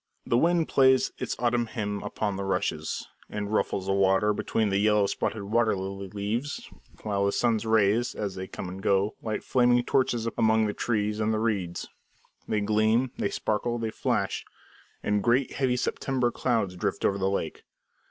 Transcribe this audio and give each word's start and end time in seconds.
The 0.25 0.35
wind 0.35 0.67
plays 0.67 1.11
its 1.19 1.35
autumn 1.37 1.67
hymn 1.67 2.01
upon 2.01 2.35
the 2.35 2.43
rushes, 2.43 3.07
and 3.29 3.53
ruffles 3.53 3.85
the 3.85 3.93
water 3.93 4.33
between 4.33 4.69
the 4.69 4.79
yellow 4.79 5.05
spotted 5.05 5.43
water 5.43 5.75
lily 5.75 6.07
leaves, 6.09 6.67
while 7.03 7.23
the 7.27 7.31
sun's 7.31 7.67
rays, 7.67 8.15
as 8.15 8.33
they 8.33 8.47
come 8.47 8.67
and 8.67 8.81
go, 8.81 9.13
light 9.21 9.43
flaming 9.43 9.83
torches 9.83 10.27
among 10.39 10.65
the 10.65 10.73
trees 10.73 11.19
and 11.19 11.31
reeds. 11.43 11.87
They 12.47 12.61
gleam, 12.61 13.11
they 13.19 13.29
sparkle, 13.29 13.77
they 13.77 13.91
flash; 13.91 14.43
and 15.03 15.21
great, 15.21 15.51
heavy, 15.51 15.77
September 15.77 16.31
clouds 16.31 16.75
drift 16.75 17.05
over 17.05 17.19
the 17.19 17.29
lake. 17.29 17.63